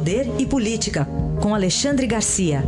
Poder 0.00 0.40
e 0.40 0.46
Política, 0.46 1.06
com 1.42 1.54
Alexandre 1.54 2.06
Garcia. 2.06 2.60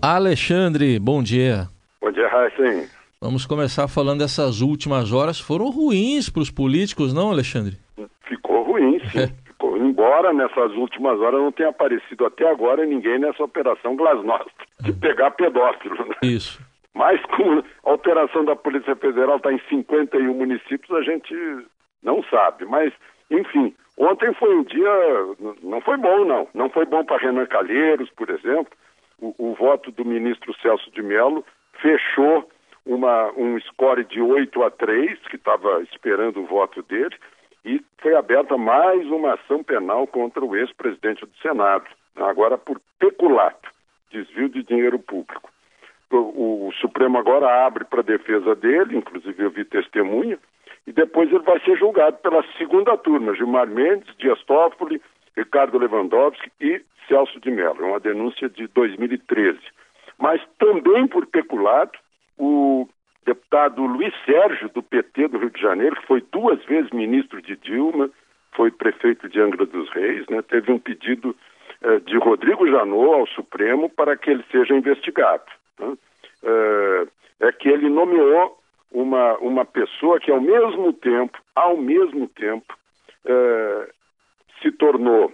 Alexandre, 0.00 1.00
bom 1.00 1.20
dia. 1.20 1.66
Bom 2.00 2.12
dia, 2.12 2.28
Raíssen. 2.28 2.88
Vamos 3.20 3.44
começar 3.44 3.88
falando 3.88 4.20
dessas 4.20 4.60
últimas 4.60 5.12
horas. 5.12 5.40
Foram 5.40 5.68
ruins 5.68 6.30
para 6.30 6.42
os 6.42 6.50
políticos, 6.52 7.12
não, 7.12 7.30
Alexandre? 7.30 7.76
Ficou 8.28 8.62
ruim, 8.62 9.00
sim. 9.10 9.34
Ficou. 9.44 9.76
Embora 9.76 10.32
nessas 10.32 10.70
últimas 10.76 11.18
horas 11.18 11.40
não 11.40 11.50
tenha 11.50 11.70
aparecido 11.70 12.24
até 12.24 12.48
agora 12.48 12.86
ninguém 12.86 13.18
nessa 13.18 13.42
operação 13.42 13.96
Glasnost 13.96 14.54
de 14.80 14.92
pegar 14.92 15.32
pedófilo. 15.32 15.96
Né? 16.06 16.14
Isso. 16.22 16.60
Mas 16.94 17.20
como 17.36 17.64
a 17.84 17.92
operação 17.92 18.44
da 18.44 18.56
Polícia 18.56 18.94
Federal 18.96 19.36
está 19.36 19.52
em 19.52 19.60
51 19.68 20.34
municípios, 20.34 20.90
a 20.96 21.02
gente 21.02 21.34
não 22.02 22.22
sabe. 22.24 22.64
Mas, 22.64 22.92
enfim, 23.30 23.74
ontem 23.98 24.32
foi 24.34 24.54
um 24.54 24.62
dia. 24.62 24.90
Não 25.62 25.80
foi 25.80 25.96
bom, 25.96 26.24
não. 26.24 26.48
Não 26.54 26.70
foi 26.70 26.84
bom 26.86 27.04
para 27.04 27.18
Renan 27.22 27.46
Calheiros, 27.46 28.10
por 28.10 28.30
exemplo. 28.30 28.72
O, 29.20 29.34
o, 29.38 29.54
voto 29.54 29.90
do 29.92 30.04
ministro 30.04 30.52
Celso 30.60 30.90
de 30.90 31.00
Mello 31.00 31.44
fechou 31.80 32.48
uma, 32.84 33.30
um 33.36 33.58
score 33.60 34.04
de 34.04 34.20
8 34.20 34.62
a 34.64 34.70
3, 34.70 35.18
que 35.28 35.36
estava 35.36 35.80
esperando 35.82 36.40
o 36.40 36.46
voto 36.46 36.82
dele, 36.82 37.14
e 37.64 37.80
foi 37.98 38.16
aberta 38.16 38.58
mais 38.58 39.06
uma 39.06 39.34
ação 39.34 39.62
penal 39.62 40.08
contra 40.08 40.44
o 40.44 40.56
ex-presidente 40.56 41.24
do 41.24 41.36
Senado, 41.36 41.84
agora 42.16 42.58
por 42.58 42.80
peculato, 42.98 43.70
desvio 44.10 44.48
de 44.48 44.64
dinheiro 44.64 44.98
público 44.98 45.52
o, 46.16 46.72
Supremo 46.80 47.18
agora 47.18 47.66
abre 47.66 47.84
para 47.84 48.02
defesa 48.02 48.54
dele, 48.54 48.96
inclusive 48.96 49.42
eu 49.42 49.50
vi 49.50 49.64
testemunha, 49.64 50.38
e 50.86 50.92
depois 50.92 51.30
ele 51.30 51.44
vai 51.44 51.60
ser 51.60 51.76
julgado 51.76 52.16
pela 52.18 52.42
segunda 52.58 52.96
turma, 52.96 53.34
Gilmar 53.34 53.68
Mendes, 53.68 54.14
Dias 54.18 54.42
Toffoli, 54.44 55.00
Ricardo 55.36 55.78
Lewandowski 55.78 56.50
e 56.60 56.82
Celso 57.06 57.40
de 57.40 57.50
Mello. 57.50 57.84
É 57.84 57.86
uma 57.86 58.00
denúncia 58.00 58.48
de 58.48 58.66
2013. 58.68 59.58
Mas 60.18 60.40
também 60.58 61.06
por 61.06 61.26
peculato, 61.26 61.98
o 62.36 62.88
deputado 63.24 63.84
Luiz 63.84 64.12
Sérgio, 64.24 64.68
do 64.70 64.82
PT 64.82 65.28
do 65.28 65.38
Rio 65.38 65.50
de 65.50 65.60
Janeiro, 65.60 65.96
que 65.96 66.06
foi 66.06 66.22
duas 66.32 66.62
vezes 66.64 66.90
ministro 66.90 67.40
de 67.40 67.56
Dilma, 67.56 68.10
foi 68.52 68.70
prefeito 68.70 69.28
de 69.28 69.40
Angra 69.40 69.64
dos 69.64 69.88
Reis, 69.90 70.26
né, 70.28 70.42
teve 70.42 70.72
um 70.72 70.78
pedido 70.78 71.34
eh, 71.80 72.00
de 72.00 72.18
Rodrigo 72.18 72.66
Janot 72.66 73.14
ao 73.14 73.26
Supremo 73.28 73.88
para 73.88 74.16
que 74.16 74.30
ele 74.30 74.44
seja 74.50 74.74
investigado 74.74 75.44
né, 75.82 75.96
é, 76.44 77.06
é 77.48 77.52
que 77.52 77.68
ele 77.68 77.88
nomeou 77.88 78.58
uma, 78.90 79.36
uma 79.38 79.64
pessoa 79.64 80.20
que 80.20 80.30
ao 80.30 80.40
mesmo 80.40 80.92
tempo, 80.92 81.38
ao 81.54 81.76
mesmo 81.76 82.28
tempo, 82.28 82.74
é, 83.24 83.90
se 84.60 84.70
tornou 84.72 85.32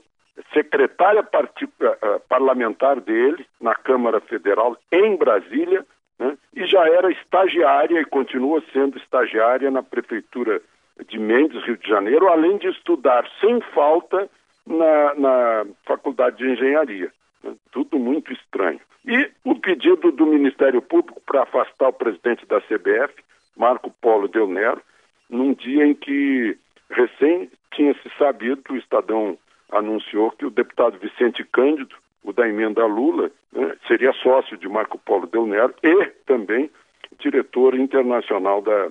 secretária 0.53 1.21
é, 1.21 2.19
parlamentar 2.29 3.01
dele 3.01 3.45
na 3.61 3.75
Câmara 3.75 4.21
Federal 4.21 4.77
em 4.93 5.17
Brasília 5.17 5.85
né, 6.19 6.37
e 6.55 6.67
já 6.67 6.87
era 6.89 7.11
estagiária 7.11 8.01
e 8.01 8.05
continua 8.05 8.63
sendo 8.73 8.99
estagiária 8.99 9.71
na 9.71 9.83
Prefeitura 9.83 10.61
de 11.09 11.19
Mendes, 11.19 11.63
Rio 11.65 11.77
de 11.77 11.89
Janeiro, 11.89 12.29
além 12.29 12.59
de 12.59 12.69
estudar 12.69 13.29
sem 13.41 13.61
falta 13.73 14.29
na, 14.67 15.15
na 15.15 15.67
Faculdade 15.85 16.39
de 16.39 16.51
Engenharia. 16.51 17.13
Né, 17.43 17.55
tudo 17.73 17.99
muito 17.99 18.33
estranho. 18.33 18.81
E 19.07 19.31
o 19.45 19.55
pedido 19.55 20.13
do 20.13 20.27
Ministério 20.27 20.83
Público 20.83 21.21
para 21.25 21.43
afastar 21.43 21.89
o 21.89 21.93
presidente 21.93 22.45
da 22.47 22.61
CBF, 22.61 23.15
Marco 23.57 23.91
Polo 24.01 24.29
Del 24.29 24.49
Nero, 24.49 24.83
num 25.31 25.55
dia 25.55 25.87
em 25.87 25.95
que 25.95 26.57
recém 26.91 27.51
tinha 27.73 27.95
se 27.95 28.11
sabido 28.19 28.63
o 28.71 28.77
Estadão 28.77 29.39
anunciou 29.71 30.31
que 30.31 30.47
o 30.47 30.51
deputado 30.51 30.99
Vicente 30.99 31.45
Cândido, 31.45 31.95
o 32.25 32.33
da 32.33 32.49
emenda 32.49 32.85
Lula, 32.87 33.31
né, 33.53 33.77
seria 33.87 34.13
sócio 34.15 34.57
de 34.57 34.69
Marco 34.69 34.99
Polo 34.99 35.27
Del 35.27 35.47
Nero 35.47 35.75
e 35.83 36.07
também 36.27 36.71
diretor 37.19 37.75
internacional 37.75 38.63
da, 38.63 38.91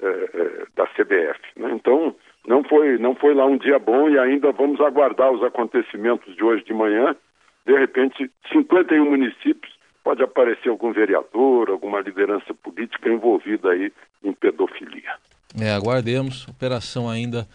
eh, 0.00 0.30
eh 0.34 0.66
da 0.74 0.86
CBF. 0.86 1.40
Né? 1.56 1.72
Então, 1.72 2.14
não 2.46 2.62
foi, 2.64 2.98
não 2.98 3.14
foi 3.14 3.34
lá 3.34 3.44
um 3.46 3.56
dia 3.56 3.78
bom 3.78 4.08
e 4.08 4.18
ainda 4.18 4.52
vamos 4.52 4.80
aguardar 4.80 5.30
os 5.30 5.42
acontecimentos 5.42 6.34
de 6.34 6.44
hoje 6.44 6.64
de 6.64 6.72
manhã 6.72 7.14
de 7.68 7.78
repente, 7.78 8.30
51 8.50 9.04
municípios, 9.04 9.70
pode 10.02 10.22
aparecer 10.22 10.70
algum 10.70 10.90
vereador, 10.90 11.68
alguma 11.68 12.00
liderança 12.00 12.54
política 12.54 13.10
envolvida 13.10 13.68
aí 13.68 13.92
em 14.24 14.32
pedofilia. 14.32 15.12
É, 15.60 15.70
aguardemos. 15.72 16.48
Operação 16.48 17.10
ainda 17.10 17.46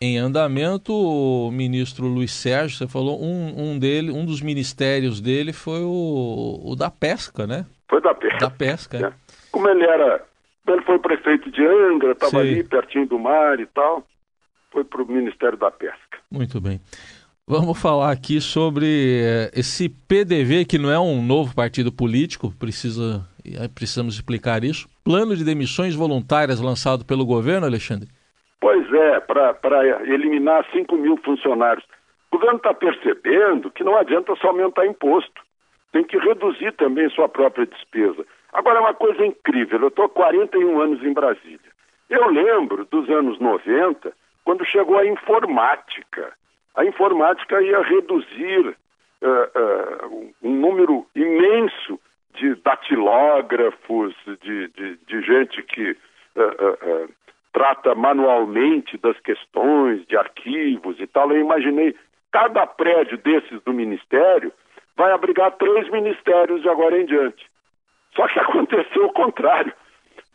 em 0.00 0.16
andamento. 0.16 0.92
O 0.92 1.50
ministro 1.50 2.06
Luiz 2.06 2.30
Sérgio, 2.30 2.78
você 2.78 2.86
falou, 2.86 3.20
um, 3.20 3.72
um, 3.72 3.78
dele, 3.80 4.12
um 4.12 4.24
dos 4.24 4.40
ministérios 4.40 5.20
dele 5.20 5.52
foi 5.52 5.80
o, 5.82 6.60
o 6.64 6.76
da 6.76 6.88
pesca, 6.88 7.44
né? 7.44 7.66
Foi 7.90 8.00
da 8.00 8.14
pesca. 8.14 8.38
Da 8.38 8.50
pesca, 8.50 9.08
é. 9.08 9.12
Como 9.50 9.68
ele 9.68 9.82
era, 9.82 10.24
ele 10.68 10.82
foi 10.82 11.00
prefeito 11.00 11.50
de 11.50 11.66
Angra, 11.66 12.12
estava 12.12 12.38
ali 12.38 12.62
pertinho 12.62 13.08
do 13.08 13.18
mar 13.18 13.58
e 13.58 13.66
tal, 13.66 14.06
foi 14.70 14.84
para 14.84 15.02
o 15.02 15.06
Ministério 15.06 15.58
da 15.58 15.70
Pesca. 15.70 16.18
Muito 16.30 16.60
bem. 16.60 16.80
Vamos 17.50 17.80
falar 17.80 18.12
aqui 18.12 18.42
sobre 18.42 18.84
eh, 19.24 19.50
esse 19.56 19.88
PDV, 19.88 20.66
que 20.66 20.76
não 20.76 20.90
é 20.90 21.00
um 21.00 21.22
novo 21.22 21.54
partido 21.56 21.90
político, 21.90 22.52
precisa, 22.60 23.24
eh, 23.42 23.66
precisamos 23.74 24.16
explicar 24.16 24.62
isso. 24.62 24.86
Plano 25.02 25.34
de 25.34 25.42
demissões 25.42 25.94
voluntárias 25.94 26.60
lançado 26.60 27.06
pelo 27.06 27.24
governo, 27.24 27.64
Alexandre? 27.66 28.06
Pois 28.60 28.84
é, 28.92 29.20
para 29.20 29.82
eliminar 30.04 30.66
5 30.74 30.94
mil 30.96 31.16
funcionários. 31.24 31.86
O 32.30 32.36
governo 32.36 32.58
está 32.58 32.74
percebendo 32.74 33.70
que 33.70 33.82
não 33.82 33.96
adianta 33.96 34.36
só 34.36 34.48
aumentar 34.48 34.84
imposto, 34.84 35.40
tem 35.90 36.04
que 36.04 36.18
reduzir 36.18 36.74
também 36.74 37.08
sua 37.08 37.30
própria 37.30 37.64
despesa. 37.64 38.26
Agora, 38.52 38.76
é 38.76 38.80
uma 38.82 38.94
coisa 38.94 39.24
incrível, 39.24 39.80
eu 39.80 39.88
estou 39.88 40.04
há 40.04 40.08
41 40.10 40.82
anos 40.82 41.02
em 41.02 41.14
Brasília. 41.14 41.72
Eu 42.10 42.28
lembro 42.28 42.86
dos 42.90 43.08
anos 43.08 43.40
90, 43.40 44.12
quando 44.44 44.66
chegou 44.66 44.98
a 44.98 45.06
informática 45.06 46.36
a 46.78 46.84
informática 46.84 47.60
ia 47.60 47.80
reduzir 47.82 48.68
uh, 48.68 49.26
uh, 49.26 50.32
um 50.40 50.54
número 50.60 51.04
imenso 51.12 51.98
de 52.34 52.54
datilógrafos, 52.54 54.14
de, 54.42 54.68
de, 54.68 54.96
de 54.96 55.22
gente 55.22 55.60
que 55.64 55.90
uh, 55.90 57.12
trata 57.52 57.96
manualmente 57.96 58.96
das 58.96 59.18
questões, 59.20 60.06
de 60.06 60.16
arquivos 60.16 61.00
e 61.00 61.06
tal. 61.08 61.32
Eu 61.32 61.40
imaginei, 61.40 61.96
cada 62.30 62.64
prédio 62.64 63.18
desses 63.18 63.60
do 63.62 63.72
Ministério 63.72 64.52
vai 64.96 65.10
abrigar 65.10 65.50
três 65.56 65.90
ministérios 65.90 66.62
de 66.62 66.68
agora 66.68 66.96
em 66.96 67.06
diante. 67.06 67.44
Só 68.14 68.28
que 68.28 68.38
aconteceu 68.38 69.06
o 69.06 69.12
contrário. 69.12 69.72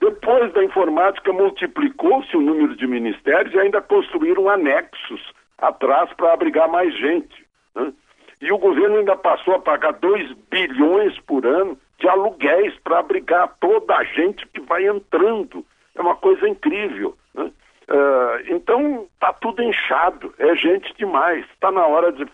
Depois 0.02 0.52
da 0.52 0.62
informática, 0.62 1.32
multiplicou-se 1.32 2.36
o 2.36 2.42
número 2.42 2.76
de 2.76 2.86
ministérios 2.86 3.54
e 3.54 3.60
ainda 3.60 3.82
construíram 3.82 4.50
anexos 4.50 5.22
atrás 5.68 6.12
para 6.14 6.34
abrigar 6.34 6.70
mais 6.70 6.96
gente. 6.98 7.46
Né? 7.76 7.94
E 8.42 8.52
o 8.52 8.58
governo 8.58 8.98
ainda 8.98 9.16
passou 9.16 9.56
a 9.56 9.60
pagar 9.60 9.94
2 9.94 10.34
bilhões 10.50 11.18
por 11.22 11.46
ano 11.46 11.78
de 12.00 12.08
aluguéis 12.10 12.76
para 12.84 13.00
abrigar 13.00 13.56
toda 13.60 13.96
a 13.96 14.04
gente 14.04 14.46
que 14.48 14.60
vai 14.62 14.86
entrando. 14.86 15.66
É 15.96 16.02
uma 16.02 16.16
coisa 16.16 16.48
incrível. 16.48 17.16
Né? 17.34 17.46
Uh, 17.90 18.54
então 18.54 19.08
está 19.14 19.32
tudo 19.34 19.64
inchado, 19.64 20.34
é 20.38 20.56
gente 20.56 20.94
demais. 20.98 21.46
Está 21.54 21.72
na 21.72 21.86
hora 21.86 22.12
de, 22.12 22.26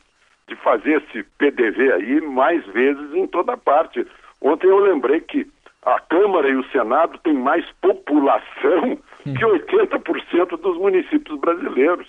de 0.47 0.55
fazer 0.57 1.03
esse 1.03 1.23
PDV 1.37 1.93
aí 1.93 2.21
mais 2.21 2.65
vezes 2.67 3.13
em 3.13 3.27
toda 3.27 3.55
parte. 3.55 4.05
Ontem 4.41 4.67
eu 4.67 4.79
lembrei 4.79 5.19
que 5.21 5.47
a 5.83 5.99
Câmara 5.99 6.49
e 6.49 6.55
o 6.55 6.69
Senado 6.71 7.17
têm 7.19 7.33
mais 7.33 7.65
população 7.81 8.97
que 9.23 9.45
80% 9.45 10.57
dos 10.59 10.77
municípios 10.77 11.39
brasileiros. 11.39 12.07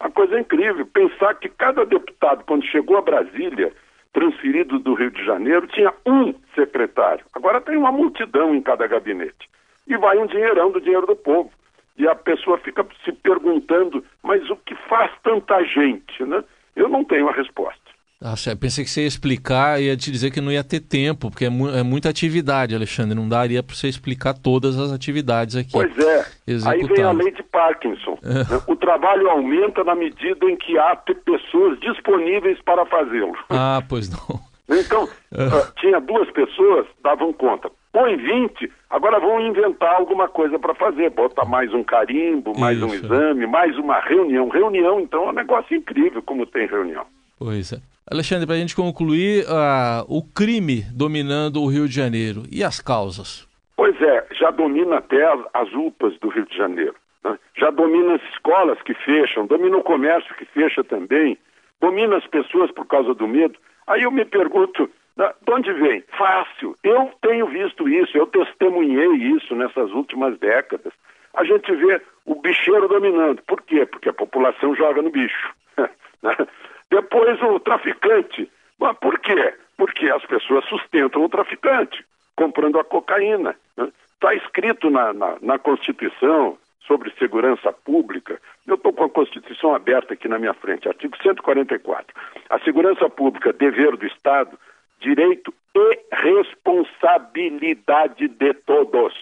Uma 0.00 0.10
coisa 0.10 0.38
incrível, 0.38 0.86
pensar 0.86 1.34
que 1.34 1.48
cada 1.48 1.84
deputado, 1.84 2.44
quando 2.44 2.64
chegou 2.64 2.98
a 2.98 3.02
Brasília, 3.02 3.72
transferido 4.12 4.78
do 4.78 4.94
Rio 4.94 5.10
de 5.10 5.24
Janeiro, 5.24 5.66
tinha 5.66 5.92
um 6.06 6.32
secretário. 6.54 7.24
Agora 7.34 7.60
tem 7.60 7.76
uma 7.76 7.90
multidão 7.90 8.54
em 8.54 8.62
cada 8.62 8.86
gabinete. 8.86 9.48
E 9.86 9.96
vai 9.96 10.18
um 10.18 10.26
dinheirão 10.26 10.70
do 10.70 10.80
dinheiro 10.80 11.06
do 11.06 11.16
povo. 11.16 11.50
E 11.96 12.06
a 12.06 12.14
pessoa 12.14 12.58
fica 12.58 12.86
se 13.04 13.10
perguntando, 13.10 14.04
mas 14.22 14.48
o 14.50 14.56
que 14.56 14.74
faz 14.88 15.10
tanta 15.22 15.62
gente? 15.64 16.24
Né? 16.24 16.44
Eu 16.76 16.88
não 16.88 17.02
tenho 17.04 17.28
a 17.28 17.32
resposta. 17.32 17.87
Ah, 18.20 18.34
pensei 18.60 18.82
que 18.82 18.90
você 18.90 19.02
ia 19.02 19.06
explicar 19.06 19.80
e 19.80 19.84
ia 19.86 19.96
te 19.96 20.10
dizer 20.10 20.32
que 20.32 20.40
não 20.40 20.50
ia 20.50 20.64
ter 20.64 20.80
tempo, 20.80 21.30
porque 21.30 21.44
é, 21.44 21.48
mu 21.48 21.68
é 21.68 21.84
muita 21.84 22.08
atividade, 22.08 22.74
Alexandre. 22.74 23.14
Não 23.14 23.28
daria 23.28 23.62
para 23.62 23.76
você 23.76 23.86
explicar 23.86 24.34
todas 24.34 24.76
as 24.76 24.92
atividades 24.92 25.54
aqui. 25.54 25.70
Pois 25.70 25.96
é. 25.96 26.26
Aí 26.66 26.82
vem 26.82 27.04
a 27.04 27.12
lei 27.12 27.30
de 27.30 27.42
Parkinson. 27.44 28.18
É. 28.22 28.38
Né? 28.48 28.62
O 28.66 28.76
trabalho 28.76 29.28
aumenta 29.28 29.84
na 29.84 29.94
medida 29.94 30.46
em 30.46 30.56
que 30.56 30.78
há 30.78 30.96
pessoas 30.96 31.78
disponíveis 31.80 32.58
para 32.62 32.86
fazê-lo. 32.86 33.36
Ah, 33.50 33.82
pois 33.88 34.10
não. 34.10 34.40
Então, 34.70 35.08
é. 35.32 35.80
tinha 35.80 35.98
duas 35.98 36.30
pessoas, 36.30 36.86
davam 37.02 37.32
conta. 37.32 37.70
põe 37.90 38.18
20, 38.18 38.70
agora 38.90 39.18
vão 39.18 39.40
inventar 39.40 39.94
alguma 39.94 40.28
coisa 40.28 40.58
para 40.58 40.74
fazer, 40.74 41.08
botar 41.08 41.46
mais 41.46 41.72
um 41.72 41.82
carimbo, 41.82 42.52
mais 42.58 42.76
Isso. 42.76 42.86
um 42.86 42.94
exame, 42.94 43.46
mais 43.46 43.78
uma 43.78 43.98
reunião. 44.00 44.50
Reunião, 44.50 45.00
então, 45.00 45.24
é 45.24 45.30
um 45.30 45.32
negócio 45.32 45.74
incrível 45.74 46.22
como 46.22 46.44
tem 46.44 46.66
reunião. 46.66 47.06
Pois 47.38 47.72
é. 47.72 47.78
Alexandre, 48.10 48.46
para 48.46 48.56
a 48.56 48.58
gente 48.58 48.74
concluir, 48.74 49.44
uh, 49.44 50.04
o 50.08 50.22
crime 50.22 50.82
dominando 50.94 51.60
o 51.62 51.66
Rio 51.66 51.86
de 51.86 51.94
Janeiro 51.94 52.44
e 52.50 52.64
as 52.64 52.80
causas? 52.80 53.46
Pois 53.76 54.00
é, 54.00 54.26
já 54.32 54.50
domina 54.50 54.96
até 54.96 55.24
as 55.54 55.72
UPAs 55.72 56.18
do 56.18 56.28
Rio 56.28 56.46
de 56.46 56.56
Janeiro. 56.56 56.94
Né? 57.22 57.38
Já 57.56 57.70
domina 57.70 58.14
as 58.14 58.22
escolas 58.32 58.80
que 58.82 58.94
fecham, 58.94 59.46
domina 59.46 59.76
o 59.76 59.82
comércio 59.82 60.34
que 60.36 60.46
fecha 60.46 60.82
também, 60.82 61.38
domina 61.80 62.16
as 62.16 62.26
pessoas 62.26 62.70
por 62.70 62.86
causa 62.86 63.14
do 63.14 63.28
medo. 63.28 63.58
Aí 63.86 64.02
eu 64.02 64.10
me 64.10 64.24
pergunto, 64.24 64.90
né, 65.16 65.30
de 65.42 65.52
onde 65.52 65.72
vem? 65.74 66.02
Fácil. 66.16 66.76
Eu 66.82 67.10
tenho 67.20 67.46
visto 67.46 67.88
isso, 67.88 68.16
eu 68.16 68.26
testemunhei 68.26 69.08
isso 69.36 69.54
nessas 69.54 69.90
últimas 69.92 70.38
décadas. 70.38 70.92
A 71.34 71.44
gente 71.44 71.70
vê 71.76 72.00
o 72.24 72.34
bicheiro 72.36 72.88
dominando. 72.88 73.42
Por 73.42 73.60
quê? 73.62 73.86
Porque 73.86 74.08
a 74.08 74.14
população 74.14 74.74
joga 74.74 75.02
no 75.02 75.10
bicho. 75.10 75.54
Depois 76.90 77.40
o 77.42 77.60
traficante. 77.60 78.50
Mas 78.78 78.96
por 78.98 79.18
quê? 79.18 79.54
Porque 79.76 80.08
as 80.10 80.24
pessoas 80.24 80.64
sustentam 80.66 81.24
o 81.24 81.28
traficante, 81.28 82.04
comprando 82.36 82.78
a 82.78 82.84
cocaína. 82.84 83.56
Está 83.76 84.30
né? 84.30 84.36
escrito 84.36 84.90
na, 84.90 85.12
na, 85.12 85.36
na 85.40 85.58
Constituição 85.58 86.56
sobre 86.86 87.12
segurança 87.18 87.72
pública. 87.72 88.40
Eu 88.66 88.76
estou 88.76 88.92
com 88.92 89.04
a 89.04 89.10
Constituição 89.10 89.74
aberta 89.74 90.14
aqui 90.14 90.26
na 90.26 90.38
minha 90.38 90.54
frente, 90.54 90.88
artigo 90.88 91.16
144. 91.22 92.16
A 92.48 92.58
segurança 92.60 93.10
pública, 93.10 93.52
dever 93.52 93.96
do 93.96 94.06
Estado, 94.06 94.58
direito 94.98 95.52
e 95.74 95.98
responsabilidade 96.12 98.28
de 98.28 98.54
todos. 98.54 99.14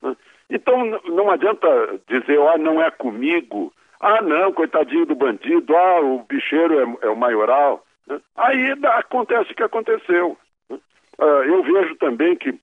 Né? 0.00 0.16
Então 0.48 1.00
não 1.04 1.30
adianta 1.30 1.68
dizer, 2.08 2.40
ah, 2.40 2.56
não 2.56 2.80
é 2.80 2.90
comigo, 2.90 3.72
ah, 4.00 4.20
não, 4.22 4.52
coitadinho 4.52 5.06
do 5.06 5.14
bandido, 5.14 5.74
ah, 5.76 6.00
o 6.00 6.24
bicheiro 6.28 6.98
é, 7.02 7.06
é 7.06 7.08
o 7.08 7.16
maioral. 7.16 7.84
Né? 8.06 8.20
Aí 8.36 8.74
acontece 8.84 9.52
o 9.52 9.54
que 9.54 9.62
aconteceu. 9.62 10.36
Né? 10.68 10.78
Uh, 11.18 11.42
eu 11.44 11.62
vejo 11.62 11.96
também 11.96 12.36
que 12.36 12.50
uh, 12.50 12.58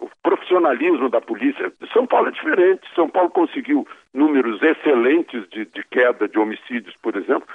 o 0.00 0.10
profissionalismo 0.22 1.08
da 1.08 1.20
polícia. 1.20 1.72
São 1.92 2.06
Paulo 2.06 2.28
é 2.28 2.32
diferente. 2.32 2.82
São 2.94 3.08
Paulo 3.08 3.30
conseguiu 3.30 3.86
números 4.12 4.62
excelentes 4.62 5.48
de, 5.48 5.64
de 5.64 5.84
queda 5.90 6.28
de 6.28 6.38
homicídios, 6.38 6.94
por 7.02 7.16
exemplo, 7.16 7.46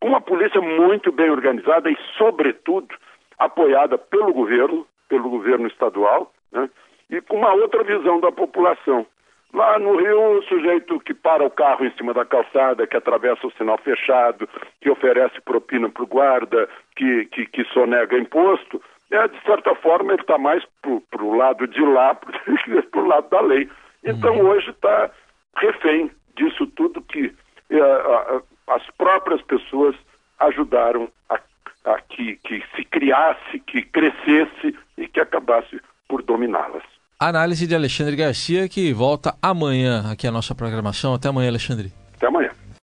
com 0.00 0.08
uma 0.08 0.20
polícia 0.20 0.60
muito 0.60 1.12
bem 1.12 1.30
organizada 1.30 1.90
e, 1.90 1.96
sobretudo, 2.16 2.94
apoiada 3.38 3.98
pelo 3.98 4.32
governo, 4.32 4.86
pelo 5.08 5.28
governo 5.28 5.66
estadual, 5.66 6.32
né? 6.52 6.68
e 7.10 7.20
com 7.20 7.36
uma 7.36 7.52
outra 7.52 7.82
visão 7.82 8.20
da 8.20 8.32
população. 8.32 9.06
Lá 9.54 9.78
no 9.78 9.96
Rio, 9.96 10.38
o 10.38 10.42
sujeito 10.42 11.00
que 11.00 11.14
para 11.14 11.44
o 11.44 11.50
carro 11.50 11.84
em 11.84 11.90
cima 11.92 12.12
da 12.12 12.24
calçada, 12.24 12.86
que 12.86 12.96
atravessa 12.96 13.46
o 13.46 13.52
sinal 13.52 13.78
fechado, 13.78 14.48
que 14.80 14.90
oferece 14.90 15.40
propina 15.40 15.88
para 15.88 16.02
o 16.02 16.06
guarda, 16.06 16.68
que, 16.94 17.24
que, 17.26 17.46
que 17.46 17.64
sonega 17.64 18.18
imposto, 18.18 18.82
é, 19.10 19.26
de 19.26 19.40
certa 19.42 19.74
forma 19.76 20.12
ele 20.12 20.20
está 20.20 20.36
mais 20.36 20.62
para 20.82 21.22
o 21.22 21.34
lado 21.34 21.66
de 21.66 21.80
lá 21.80 22.14
para 22.90 23.00
o 23.00 23.06
lado 23.06 23.28
da 23.30 23.40
lei. 23.40 23.68
Então 24.04 24.36
uhum. 24.36 24.48
hoje 24.48 24.70
está 24.70 25.10
refém 25.56 26.10
disso 26.36 26.66
tudo 26.68 27.00
que 27.02 27.34
é, 27.70 27.80
a, 27.80 28.42
as 28.68 28.86
próprias 28.98 29.40
pessoas 29.42 29.96
ajudaram 30.38 31.08
a, 31.30 31.40
a 31.86 32.00
que, 32.02 32.36
que 32.36 32.62
se 32.76 32.84
criasse, 32.84 33.58
que 33.60 33.82
crescesse 33.82 34.76
e 34.96 35.08
que 35.08 35.20
acabasse 35.20 35.80
por 36.06 36.22
dominá-las. 36.22 36.77
Análise 37.20 37.66
de 37.66 37.74
Alexandre 37.74 38.14
Garcia, 38.14 38.68
que 38.68 38.92
volta 38.92 39.34
amanhã 39.42 40.08
aqui 40.08 40.24
à 40.28 40.30
nossa 40.30 40.54
programação. 40.54 41.14
Até 41.14 41.28
amanhã, 41.28 41.48
Alexandre. 41.48 41.92
Até 42.14 42.28
amanhã. 42.28 42.50